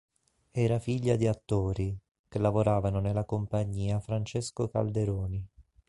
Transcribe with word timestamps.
Era 0.51 0.79
figlia 0.79 1.15
di 1.15 1.27
attori, 1.27 1.95
che 2.27 2.39
lavoravano 2.39 2.99
nella 3.01 3.23
compagnia 3.23 3.99
Francesco 3.99 4.67
Calderoni. 4.67 5.47